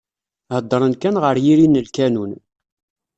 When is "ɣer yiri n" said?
1.23-1.81